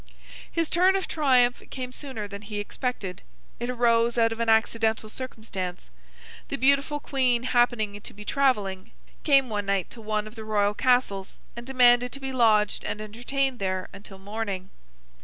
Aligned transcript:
His 0.51 0.67
turn 0.71 0.95
of 0.95 1.07
triumph 1.07 1.61
came 1.69 1.91
sooner 1.91 2.27
than 2.27 2.41
he 2.41 2.59
expected. 2.59 3.21
It 3.59 3.69
arose 3.69 4.17
out 4.17 4.31
of 4.31 4.39
an 4.39 4.49
accidental 4.49 5.09
circumstance. 5.09 5.91
The 6.47 6.57
beautiful 6.57 6.99
Queen 6.99 7.43
happening 7.43 8.01
to 8.01 8.11
be 8.15 8.25
travelling, 8.25 8.93
came 9.23 9.47
one 9.47 9.67
night 9.67 9.91
to 9.91 10.01
one 10.01 10.25
of 10.25 10.33
the 10.33 10.43
royal 10.43 10.73
castles, 10.73 11.37
and 11.55 11.67
demanded 11.67 12.11
to 12.13 12.19
be 12.19 12.31
lodged 12.33 12.83
and 12.83 12.99
entertained 12.99 13.59
there 13.59 13.89
until 13.93 14.17
morning. 14.17 14.71